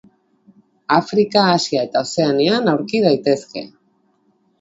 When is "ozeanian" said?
2.07-2.73